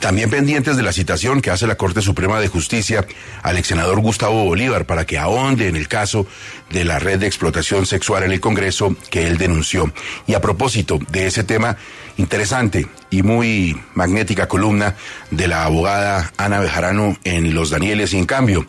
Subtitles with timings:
[0.00, 3.06] También pendientes de la citación que hace la Corte Suprema de Justicia
[3.42, 6.26] al ex senador Gustavo Bolívar para que ahonde en el caso
[6.70, 9.92] de la red de explotación sexual en el Congreso que él denunció.
[10.26, 11.76] Y a propósito de ese tema,
[12.16, 14.96] interesante y muy magnética columna
[15.30, 18.66] de la abogada Ana Bejarano en Los Danieles y en cambio.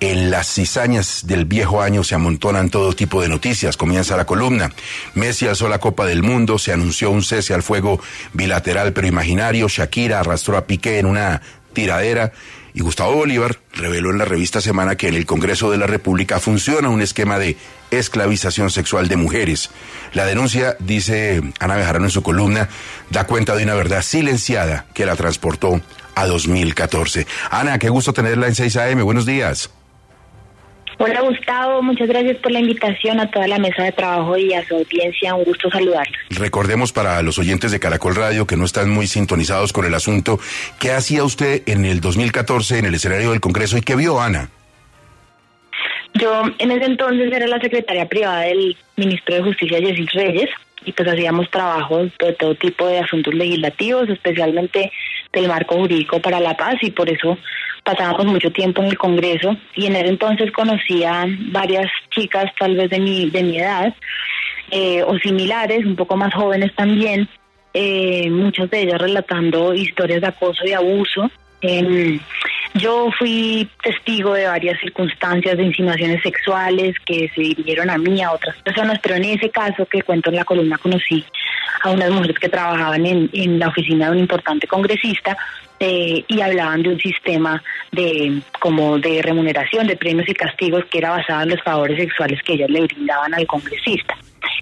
[0.00, 3.76] En las cizañas del viejo año se amontonan todo tipo de noticias.
[3.76, 4.70] Comienza la columna.
[5.14, 8.00] Messi alzó la Copa del Mundo, se anunció un cese al fuego
[8.32, 9.66] bilateral pero imaginario.
[9.66, 12.32] Shakira arrastró a Piqué en una tiradera.
[12.74, 16.38] Y Gustavo Bolívar reveló en la revista Semana que en el Congreso de la República
[16.38, 17.56] funciona un esquema de
[17.90, 19.70] esclavización sexual de mujeres.
[20.12, 22.68] La denuncia, dice Ana Bejarano en su columna,
[23.10, 25.80] da cuenta de una verdad silenciada que la transportó
[26.14, 27.26] a 2014.
[27.50, 29.02] Ana, qué gusto tenerla en 6 AM.
[29.02, 29.70] Buenos días.
[31.00, 34.66] Hola Gustavo, muchas gracias por la invitación a toda la mesa de trabajo y a
[34.66, 35.32] su audiencia.
[35.36, 36.18] Un gusto saludarlos.
[36.30, 40.40] Recordemos para los oyentes de Caracol Radio que no están muy sintonizados con el asunto,
[40.80, 44.50] ¿qué hacía usted en el 2014 en el escenario del Congreso y qué vio Ana?
[46.14, 50.50] Yo en ese entonces era la secretaria privada del ministro de Justicia, Yesil Reyes,
[50.84, 54.90] y pues hacíamos trabajos de todo tipo de asuntos legislativos, especialmente
[55.32, 57.38] del marco jurídico para la paz y por eso
[57.88, 62.90] pasábamos mucho tiempo en el Congreso y en ese entonces conocía varias chicas tal vez
[62.90, 63.94] de mi, de mi edad
[64.70, 67.26] eh, o similares, un poco más jóvenes también,
[67.72, 71.30] eh, muchas de ellas relatando historias de acoso y abuso.
[72.74, 78.32] Yo fui testigo de varias circunstancias de insinuaciones sexuales que se dirigieron a mí, a
[78.32, 81.24] otras personas, pero en ese caso que cuento en la columna conocí
[81.82, 85.36] a unas mujeres que trabajaban en, en la oficina de un importante congresista
[85.80, 87.62] eh, y hablaban de un sistema
[87.92, 92.42] de como de remuneración de premios y castigos que era basado en los favores sexuales
[92.42, 94.16] que ellas le brindaban al congresista.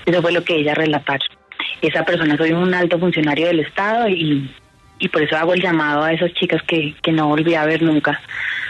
[0.05, 1.27] Eso fue lo que ellas relataron.
[1.81, 4.50] Esa persona soy un alto funcionario del Estado y,
[4.99, 7.83] y por eso hago el llamado a esas chicas que, que no volví a ver
[7.83, 8.21] nunca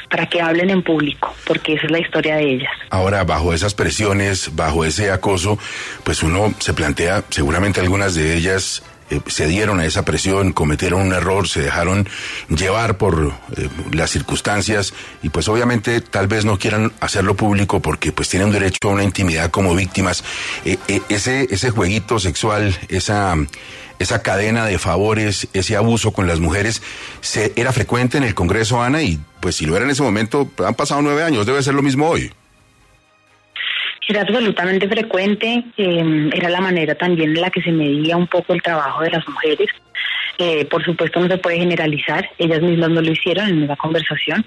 [0.08, 2.70] para que hablen en público, porque esa es la historia de ellas.
[2.90, 5.58] Ahora, bajo esas presiones, bajo ese acoso,
[6.04, 11.00] pues uno se plantea, seguramente algunas de ellas eh, se dieron a esa presión, cometieron
[11.00, 12.08] un error, se dejaron
[12.48, 18.10] llevar por eh, las circunstancias y pues obviamente tal vez no quieran hacerlo público porque
[18.10, 20.24] pues tienen derecho a una intimidad como víctimas.
[20.64, 20.78] Eh,
[21.08, 23.36] ese, ese jueguito sexual, esa,
[23.98, 26.82] esa cadena de favores, ese abuso con las mujeres,
[27.20, 30.50] se, era frecuente en el Congreso, Ana, y pues si lo era en ese momento,
[30.64, 32.30] han pasado nueve años, debe ser lo mismo hoy
[34.08, 38.52] era absolutamente frecuente, eh, era la manera también en la que se medía un poco
[38.52, 39.68] el trabajo de las mujeres.
[40.38, 44.44] Eh, por supuesto no se puede generalizar, ellas mismas no lo hicieron en esa conversación,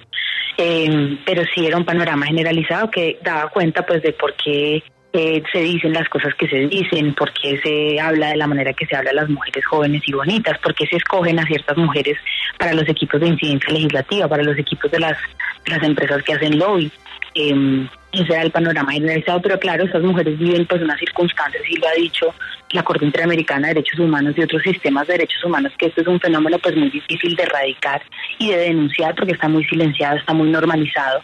[0.58, 5.42] eh, pero sí era un panorama generalizado que daba cuenta pues de por qué eh,
[5.52, 8.86] se dicen las cosas que se dicen, por qué se habla de la manera que
[8.86, 12.18] se habla a las mujeres jóvenes y bonitas, por qué se escogen a ciertas mujeres
[12.58, 15.18] para los equipos de incidencia legislativa, para los equipos de las,
[15.66, 16.92] de las empresas que hacen lobby.
[17.34, 21.78] Eh, ese era el panorama generalizado, pero claro, estas mujeres viven pues unas circunstancias, y
[21.78, 22.34] lo ha dicho
[22.72, 26.08] la Corte Interamericana de Derechos Humanos y otros sistemas de derechos humanos, que esto es
[26.08, 28.02] un fenómeno pues muy difícil de erradicar
[28.38, 31.22] y de denunciar porque está muy silenciado, está muy normalizado.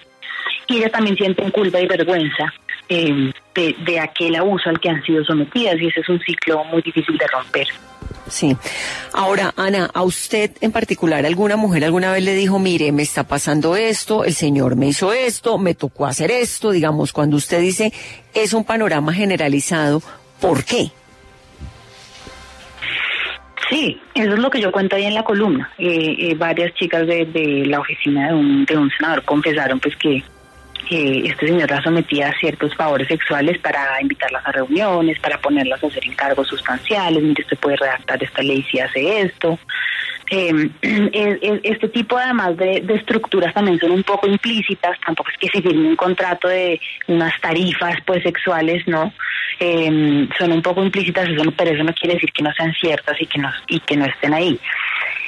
[0.68, 2.54] Y ellas también sienten culpa y vergüenza
[2.90, 6.64] eh, de, de aquel abuso al que han sido sometidas y ese es un ciclo
[6.66, 7.68] muy difícil de romper.
[8.28, 8.56] Sí.
[9.14, 13.28] Ahora, Ana, a usted en particular, alguna mujer alguna vez le dijo, mire, me está
[13.28, 17.94] pasando esto, el señor me hizo esto, me tocó hacer esto, digamos, cuando usted dice
[18.34, 20.02] es un panorama generalizado,
[20.42, 20.92] ¿por qué?
[23.70, 25.72] Sí, eso es lo que yo cuento ahí en la columna.
[25.78, 29.96] Eh, eh, varias chicas de, de, la oficina de un, de un senador confesaron pues
[29.96, 30.24] que
[30.88, 35.84] que este señor la sometía a ciertos favores sexuales para invitarlas a reuniones, para ponerlas
[35.84, 39.58] a hacer encargos sustanciales, mire, usted puede redactar esta ley si hace esto.
[40.32, 40.70] Eh,
[41.64, 45.62] este tipo además de, de, estructuras también son un poco implícitas, tampoco es que se
[45.62, 49.14] firme un contrato de unas tarifas pues sexuales, ¿no?
[49.60, 53.26] Eh, son un poco implícitas, pero eso no quiere decir que no sean ciertas y
[53.26, 54.60] que no, y que no estén ahí.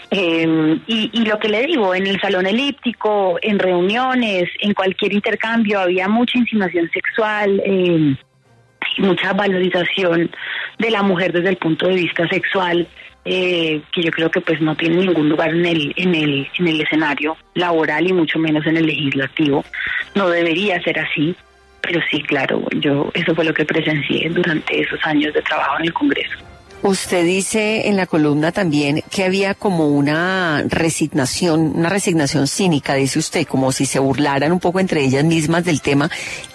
[0.10, 5.14] Eh, y, y, lo que le digo, en el salón elíptico, en reuniones, en cualquier
[5.14, 7.62] intercambio, había mucha insinuación sexual.
[7.66, 8.16] Eh,
[8.98, 10.32] mucha valorización
[10.80, 12.88] de la mujer desde el punto de vista sexual,
[13.26, 16.68] eh, que yo creo que pues no tiene ningún lugar en el, en el, en
[16.68, 19.66] el escenario laboral y mucho menos en el legislativo.
[20.16, 21.36] No debería ser así,
[21.82, 25.86] pero sí, claro, yo eso fue lo que presencié durante esos años de trabajo en
[25.86, 26.38] el Congreso.
[26.84, 33.18] Usted dice en la columna también que había como una resignación, una resignación cínica, dice
[33.18, 36.10] usted, como si se burlaran un poco entre ellas mismas del tema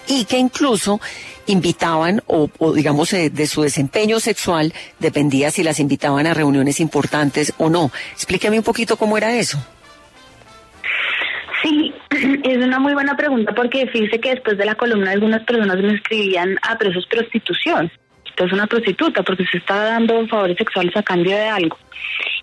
[0.07, 1.01] y que incluso
[1.45, 7.53] invitaban o, digamos eh, de su desempeño sexual dependía si las invitaban a reuniones importantes
[7.57, 7.91] o no.
[8.13, 9.57] Explíqueme un poquito cómo era eso.
[11.61, 11.93] Sí,
[12.43, 15.95] es una muy buena pregunta porque fíjese que después de la columna algunas personas me
[15.95, 17.91] escribían, ah, pero eso es prostitución
[18.37, 21.77] es una prostituta porque se está dando favores sexuales a cambio de algo.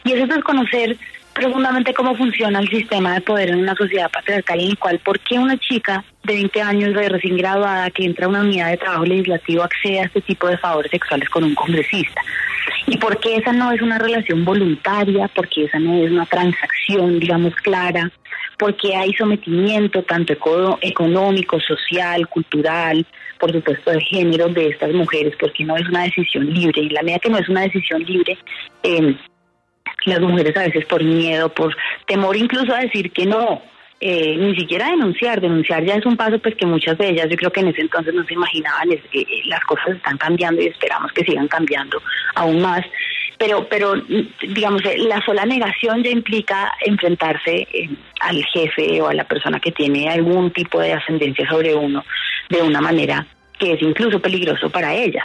[0.05, 0.97] Y eso es desconocer
[1.35, 5.19] profundamente cómo funciona el sistema de poder en una sociedad patriarcal en el cual, ¿por
[5.21, 8.77] qué una chica de 20 años de recién graduada que entra a una unidad de
[8.77, 12.21] trabajo legislativo accede a este tipo de favores sexuales con un congresista?
[12.87, 15.29] ¿Y por qué esa no es una relación voluntaria?
[15.29, 18.11] ¿Por qué esa no es una transacción, digamos, clara?
[18.61, 20.35] porque hay sometimiento tanto
[20.83, 23.07] económico, social, cultural,
[23.41, 26.83] por supuesto de género de estas mujeres, porque no es una decisión libre.
[26.83, 28.39] Y la medida que no es una decisión libre,
[28.83, 29.17] eh,
[30.05, 31.75] las mujeres a veces por miedo, por
[32.07, 33.63] temor incluso a decir que no,
[34.01, 37.37] eh, ni siquiera denunciar, denunciar ya es un paso pues que muchas de ellas yo
[37.37, 40.69] creo que en ese entonces no se imaginaban, es, eh, las cosas están cambiando y
[40.69, 42.01] esperamos que sigan cambiando
[42.35, 42.81] aún más,
[43.41, 43.95] pero, pero
[44.43, 47.89] digamos, eh, la sola negación ya implica enfrentarse eh,
[48.21, 52.05] al jefe o a la persona que tiene algún tipo de ascendencia sobre uno
[52.51, 53.27] de una manera
[53.59, 55.25] que es incluso peligroso para ellas.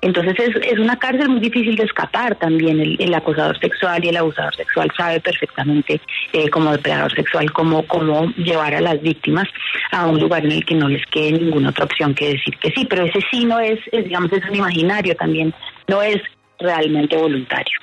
[0.00, 2.78] Entonces es, es una cárcel muy difícil de escapar también.
[2.80, 6.00] El, acosador sexual y el abusador sexual sabe perfectamente
[6.32, 9.48] eh, como depredador sexual cómo, cómo llevar a las víctimas
[9.90, 12.70] a un lugar en el que no les quede ninguna otra opción que decir que
[12.70, 12.86] sí.
[12.88, 15.52] Pero ese sí no es digamos, es un imaginario también.
[15.88, 16.22] No es
[16.58, 17.78] realmente voluntario.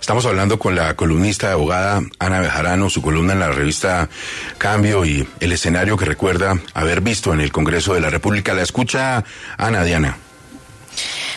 [0.00, 4.08] Estamos hablando con la columnista abogada Ana Bejarano, su columna en la revista
[4.58, 8.52] Cambio y el escenario que recuerda haber visto en el Congreso de la República.
[8.52, 9.24] La escucha
[9.56, 10.18] Ana Diana.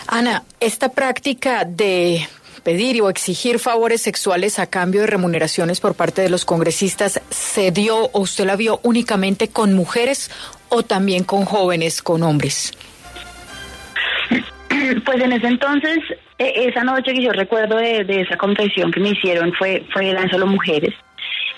[0.07, 2.27] Ana, esta práctica de
[2.63, 7.71] pedir o exigir favores sexuales a cambio de remuneraciones por parte de los congresistas se
[7.71, 10.29] dio o usted la vio únicamente con mujeres
[10.67, 12.73] o también con jóvenes, con hombres?
[15.05, 15.99] Pues en ese entonces,
[16.37, 20.29] e, esa noche que yo recuerdo de, esa confesión que me hicieron fue, fue eran
[20.29, 20.93] solo mujeres.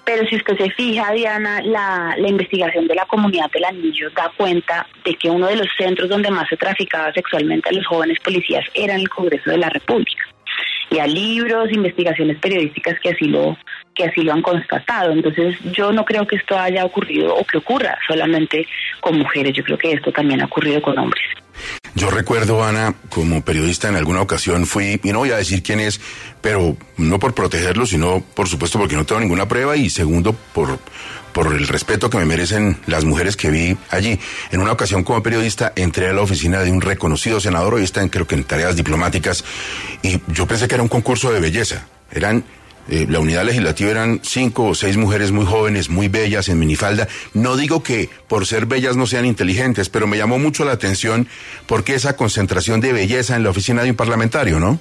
[0.06, 4.32] Pero si usted se fija, Diana, la, la investigación de la comunidad del anillo da
[4.36, 8.20] cuenta de que uno de los centros donde más se traficaba sexualmente a los jóvenes
[8.20, 10.24] policías era en el Congreso de la República.
[10.90, 13.56] Y a libros, investigaciones periodísticas que así lo
[13.94, 15.12] que así lo han constatado.
[15.12, 18.66] Entonces, yo no creo que esto haya ocurrido o que ocurra solamente
[19.02, 19.54] con mujeres.
[19.54, 21.24] Yo creo que esto también ha ocurrido con hombres.
[21.96, 25.80] Yo recuerdo, Ana, como periodista en alguna ocasión fui, y no voy a decir quién
[25.80, 26.00] es,
[26.42, 30.80] pero no por protegerlo, sino por supuesto porque no tengo ninguna prueba y segundo por,
[31.34, 34.20] por el respeto que me merecen las mujeres que vi allí.
[34.52, 38.02] En una ocasión como periodista entré a la oficina de un reconocido senador, hoy está
[38.02, 39.44] en, creo que en tareas diplomáticas,
[40.02, 41.88] y yo pensé que era un concurso de belleza.
[42.12, 42.44] Eran
[42.90, 47.08] eh, la unidad legislativa eran cinco o seis mujeres muy jóvenes, muy bellas, en minifalda.
[47.34, 51.28] No digo que por ser bellas no sean inteligentes, pero me llamó mucho la atención
[51.68, 54.80] porque esa concentración de belleza en la oficina de un parlamentario, ¿no?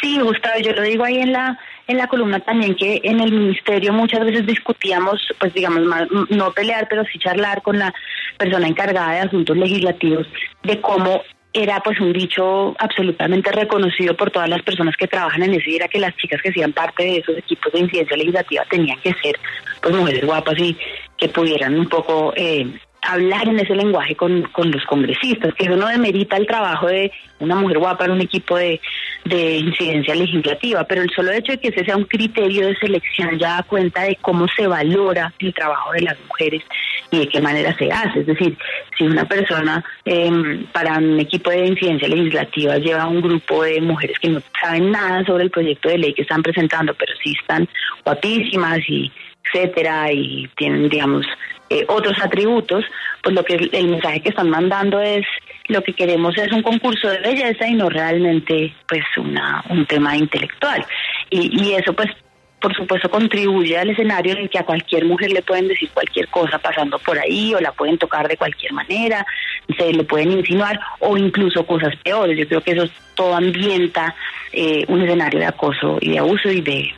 [0.00, 3.30] Sí, Gustavo, yo lo digo ahí en la en la columna también que en el
[3.30, 5.82] ministerio muchas veces discutíamos, pues digamos,
[6.30, 7.92] no pelear, pero sí charlar con la
[8.38, 10.26] persona encargada de asuntos legislativos
[10.62, 11.22] de cómo
[11.54, 15.76] era pues un dicho absolutamente reconocido por todas las personas que trabajan en eso y
[15.76, 19.14] era que las chicas que hacían parte de esos equipos de incidencia legislativa tenían que
[19.22, 19.38] ser
[19.80, 20.76] pues mujeres guapas y
[21.16, 22.66] que pudieran un poco eh,
[23.02, 27.12] hablar en ese lenguaje con, con los congresistas, que eso no demerita el trabajo de
[27.38, 28.80] una mujer guapa en un equipo de,
[29.24, 33.38] de incidencia legislativa, pero el solo hecho de que ese sea un criterio de selección
[33.38, 36.62] ya da cuenta de cómo se valora el trabajo de las mujeres
[37.10, 38.20] y de qué manera se hace.
[38.20, 38.56] Es decir,
[38.96, 44.18] si una persona em, para un equipo de incidencia legislativa lleva un grupo de mujeres
[44.18, 47.66] que no saben nada sobre el proyecto de ley que están presentando, pero sí están
[48.04, 49.10] guapísimas y
[49.44, 51.26] etcétera y tienen digamos
[51.70, 52.84] eh, otros atributos,
[53.22, 55.24] pues lo que el mensaje que están mandando es
[55.68, 60.16] lo que queremos es un concurso de belleza y no realmente pues una un tema
[60.16, 60.84] intelectual
[61.30, 62.10] y, y eso pues
[62.64, 66.28] por supuesto contribuye al escenario en el que a cualquier mujer le pueden decir cualquier
[66.28, 69.26] cosa pasando por ahí o la pueden tocar de cualquier manera,
[69.76, 72.38] se le pueden insinuar o incluso cosas peores.
[72.38, 74.14] Yo creo que eso todo ambienta
[74.50, 76.90] eh, un escenario de acoso y de abuso y de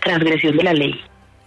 [0.00, 1.00] transgresión de la ley.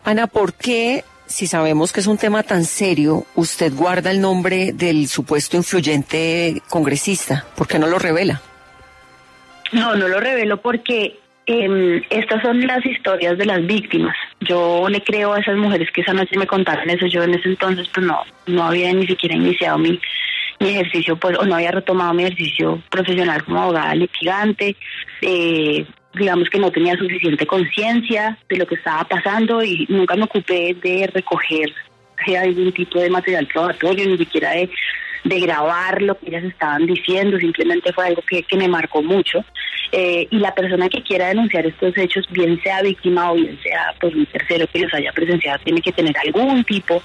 [0.06, 4.74] Ana, ¿por qué si sabemos que es un tema tan serio, usted guarda el nombre
[4.74, 7.46] del supuesto influyente congresista?
[7.56, 8.42] ¿Por qué no lo revela?
[9.72, 14.16] No, no lo revelo porque eh, estas son las historias de las víctimas.
[14.42, 17.06] Yo le creo a esas mujeres que esa noche me contaron eso.
[17.06, 20.00] Yo en ese entonces pues no, no había ni siquiera iniciado mi,
[20.60, 24.76] mi ejercicio, pues, o no había retomado mi ejercicio profesional como abogada litigante.
[25.22, 30.24] Eh, digamos que no tenía suficiente conciencia de lo que estaba pasando y nunca me
[30.24, 31.74] ocupé de recoger
[32.38, 34.70] algún tipo de material probatorio, ni siquiera de,
[35.24, 39.44] de grabar lo que ellas estaban diciendo, simplemente fue algo que, que me marcó mucho.
[39.92, 43.94] Eh, y la persona que quiera denunciar estos hechos, bien sea víctima o bien sea
[44.00, 47.02] pues un tercero que los haya presenciado, tiene que tener algún tipo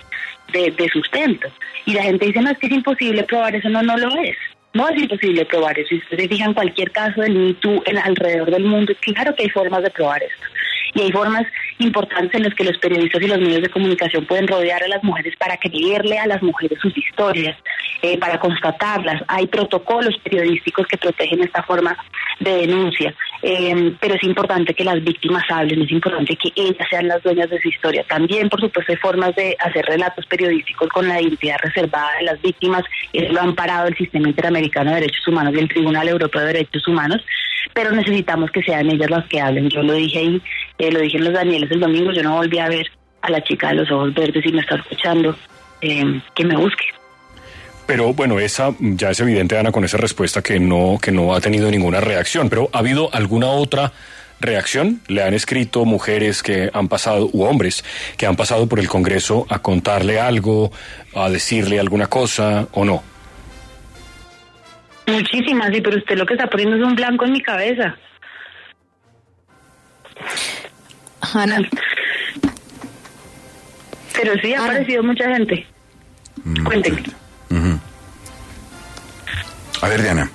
[0.53, 1.49] de, de sustento.
[1.87, 4.37] Y la gente dice, no, es que es imposible probar eso, no, no lo es.
[4.75, 5.89] No es imposible probar eso.
[5.89, 9.85] Si ustedes fijan cualquier caso del Me en alrededor del mundo, claro que hay formas
[9.85, 10.47] de probar esto.
[10.95, 11.45] Y hay formas
[11.79, 15.03] importantes en las que los periodistas y los medios de comunicación pueden rodear a las
[15.03, 17.57] mujeres para creerle a las mujeres sus historias,
[18.05, 19.23] eh, para constatarlas.
[19.29, 21.97] Hay protocolos periodísticos que protegen esta forma
[22.39, 23.15] de denuncia.
[23.41, 27.49] Eh, pero es importante que las víctimas hablen, es importante que ellas sean las dueñas
[27.49, 28.05] de su historia.
[28.07, 32.43] También, por supuesto, hay formas de hacer relatos periodísticos con la identidad reservada de las
[32.43, 32.83] víctimas.
[33.11, 36.47] Eso lo han parado el Sistema Interamericano de Derechos Humanos y el Tribunal Europeo de
[36.49, 37.23] Derechos Humanos
[37.73, 39.71] pero necesitamos que sean ellas las que hablen.
[39.71, 40.43] Yo lo dije ahí,
[40.77, 42.87] eh, lo dije en los Danieles el domingo, yo no volví a ver
[43.23, 45.35] a la chica de los ojos verdes y me está escuchando,
[45.81, 46.85] eh, que me busque.
[47.87, 51.41] Pero bueno, esa ya es evidente, Ana, con esa respuesta que no, que no ha
[51.41, 52.49] tenido ninguna reacción.
[52.49, 53.93] Pero ¿ha habido alguna otra
[54.41, 55.01] reacción?
[55.07, 57.85] ¿Le han escrito mujeres que han pasado, u hombres,
[58.17, 60.73] que han pasado por el Congreso a contarle algo,
[61.15, 63.03] a decirle alguna cosa o no?
[65.07, 67.97] Muchísimas, sí, pero usted lo que está poniendo es un blanco en mi cabeza.
[71.35, 71.59] Ana.
[74.15, 75.67] Pero sí, ha aparecido mucha gente.
[76.45, 77.24] Mm, Cuéntenme.
[79.85, 80.31] A ver, Diana.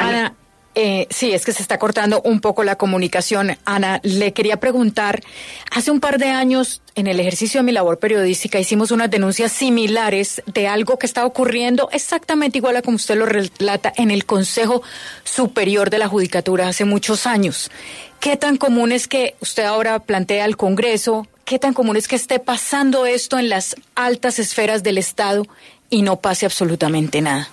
[0.00, 0.34] Ana,
[0.74, 3.56] eh, sí, es que se está cortando un poco la comunicación.
[3.64, 5.22] Ana, le quería preguntar,
[5.70, 9.52] hace un par de años, en el ejercicio de mi labor periodística, hicimos unas denuncias
[9.52, 14.24] similares de algo que está ocurriendo exactamente igual a como usted lo relata en el
[14.26, 14.82] Consejo
[15.22, 17.70] Superior de la Judicatura hace muchos años.
[18.18, 21.28] ¿Qué tan común es que usted ahora plantea al Congreso?
[21.44, 25.46] ¿Qué tan común es que esté pasando esto en las altas esferas del Estado
[25.88, 27.48] y no pase absolutamente nada?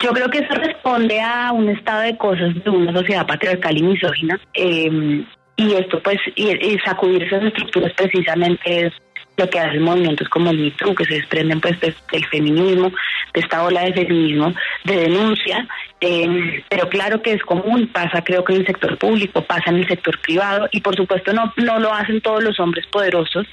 [0.00, 3.82] Yo creo que eso responde a un estado de cosas de una sociedad patriarcal y
[3.82, 4.38] misógina.
[4.54, 5.24] eh,
[5.60, 8.92] y esto, pues, y, sacudir esas estructuras precisamente es
[9.36, 12.92] lo que hacen movimientos como el MeToo, que se desprenden pues de- del feminismo,
[13.34, 15.66] de esta ola de feminismo, de denuncia,
[16.00, 19.76] eh, pero claro que es común, pasa creo que en el sector público, pasa en
[19.78, 23.46] el sector privado, y por supuesto no, no lo hacen todos los hombres poderosos,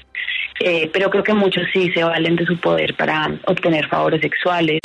[0.60, 4.80] eh, pero creo que muchos sí se valen de su poder para obtener favores sexuales.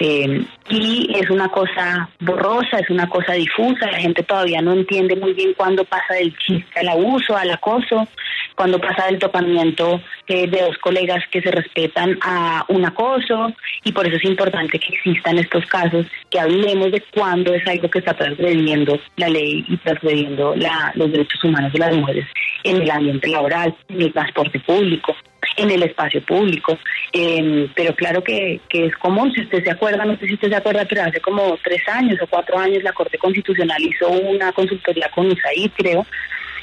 [0.00, 5.16] eh, y es una cosa borrosa, es una cosa difusa, la gente todavía no entiende
[5.16, 8.06] muy bien cuándo pasa del chiste al abuso, al acoso,
[8.54, 13.52] cuándo pasa del topamiento eh, de dos colegas que se respetan a un acoso,
[13.84, 17.88] y por eso es importante que existan estos casos, que hablemos de cuándo es algo
[17.88, 22.26] que está transgrediendo la ley y transgrediendo la, los derechos humanos de las mujeres
[22.64, 25.16] en el ambiente laboral, en el transporte público,
[25.56, 26.78] en el espacio público.
[27.12, 30.48] Eh, pero claro que, que es común, si usted se acuerda, no sé si usted
[30.50, 34.52] se acuerda, pero hace como tres años o cuatro años la Corte Constitucional hizo una
[34.52, 36.06] consultoría con USAID, creo,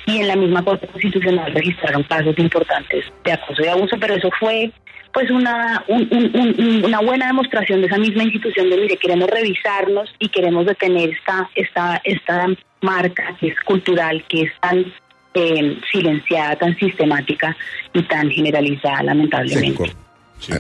[0.05, 4.29] y en la misma Corte Constitucional registraron casos importantes de acoso y abuso, pero eso
[4.39, 4.71] fue
[5.11, 9.29] pues una, un- un- un- una buena demostración de esa misma institución de, mire, queremos
[9.29, 12.47] revisarnos y queremos detener esta, esta, esta
[12.81, 14.85] marca que es cultural, que es tan
[15.35, 17.55] eh, silenciada, tan sistemática
[17.93, 19.93] y tan generalizada, lamentablemente.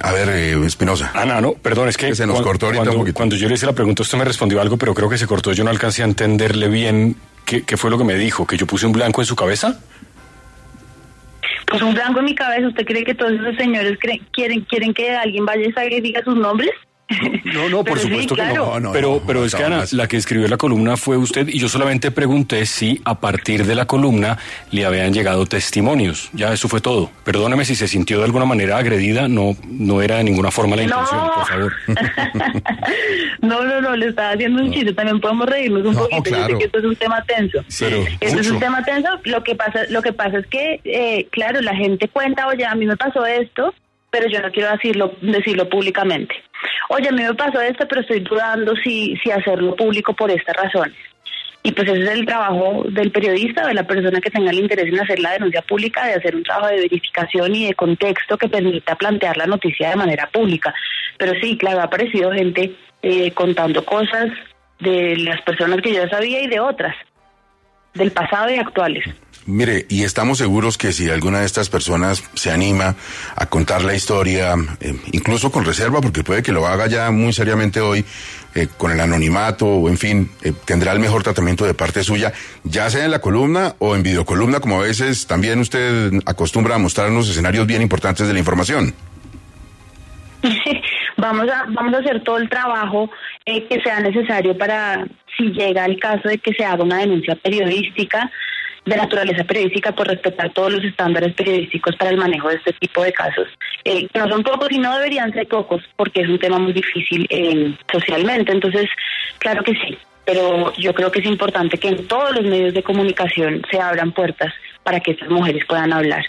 [0.01, 1.11] A ver, eh, Espinosa.
[1.13, 3.15] Ana, no, perdón, es que, Que se nos cortó ahorita cuando, un poquito.
[3.15, 5.51] cuando yo le hice la pregunta, usted me respondió algo, pero creo que se cortó.
[5.53, 7.15] Yo no alcancé a entenderle bien
[7.45, 9.79] qué, qué fue lo que me dijo, que yo puse un blanco en su cabeza.
[11.67, 14.93] Pues un blanco en mi cabeza, ¿usted cree que todos esos señores creen- quieren quieren
[14.93, 16.71] que alguien vaya y diga sus nombres?
[17.45, 18.65] No, no, por Pero sí, supuesto que claro.
[18.65, 18.65] no.
[18.65, 19.93] No, no, pero no, pero no, es que Ana, más.
[19.93, 23.75] la que escribió la columna fue usted y yo solamente pregunté si a partir de
[23.75, 24.39] la columna
[24.71, 26.29] le habían llegado testimonios.
[26.33, 27.11] Ya eso fue todo.
[27.23, 30.83] Perdóneme si se sintió de alguna manera agredida, no no era de ninguna forma la
[30.83, 31.33] intención, No.
[31.35, 31.73] por favor.
[33.41, 36.23] no, no, no, le estaba haciendo un chiste, también podemos reírnos un No, poquito, yo
[36.23, 36.57] sé claro.
[36.57, 37.63] que esto es un tema tenso.
[37.79, 39.09] Pero Este es un tema tenso.
[39.25, 42.75] Lo que pasa, lo que pasa es que, eh, claro, la gente cuenta, oye, a
[42.75, 43.73] mí me pasó esto,
[44.09, 46.33] pero yo no quiero decirlo, decirlo públicamente.
[46.89, 50.55] Oye, a mí me pasó esto, pero estoy dudando si, si hacerlo público por estas
[50.55, 50.95] razones.
[51.63, 54.85] Y pues ese es el trabajo del periodista, de la persona que tenga el interés
[54.85, 58.47] en hacer la denuncia pública, de hacer un trabajo de verificación y de contexto que
[58.47, 60.75] permita plantear la noticia de manera pública.
[61.17, 64.29] Pero sí, claro, ha aparecido gente eh, contando cosas
[64.79, 66.95] de las personas que yo sabía y de otras,
[67.95, 69.05] del pasado y actuales.
[69.47, 72.95] Mire, y estamos seguros que si alguna de estas personas se anima
[73.35, 77.31] a contar la historia, eh, incluso con reserva, porque puede que lo haga ya muy
[77.31, 78.03] seriamente hoy,
[78.55, 82.33] eh, con el anonimato, o en fin, eh, tendrá el mejor tratamiento de parte suya,
[82.63, 86.79] ya sea en la columna o en videocolumna, como a veces también usted acostumbra a
[86.79, 88.95] mostrarnos escenarios bien importantes de la información.
[91.17, 93.09] vamos a vamos a hacer todo el trabajo
[93.45, 95.05] que sea necesario para
[95.37, 98.31] si llega el caso de que se haga una denuncia periodística
[98.85, 103.03] de naturaleza periodística por respetar todos los estándares periodísticos para el manejo de este tipo
[103.03, 103.47] de casos,
[103.83, 106.73] eh, que no son pocos y no deberían ser pocos, porque es un tema muy
[106.73, 108.51] difícil eh, socialmente.
[108.51, 108.87] Entonces,
[109.39, 112.83] claro que sí, pero yo creo que es importante que en todos los medios de
[112.83, 116.23] comunicación se abran puertas para que estas mujeres puedan hablar.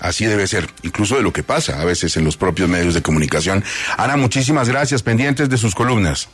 [0.00, 3.02] Así debe ser, incluso de lo que pasa a veces en los propios medios de
[3.02, 3.62] comunicación.
[3.98, 6.30] Ana, muchísimas gracias, pendientes de sus columnas.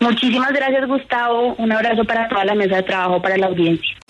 [0.00, 1.54] Muchísimas gracias, Gustavo.
[1.54, 3.96] Un abrazo para toda la mesa de trabajo, para la audiencia.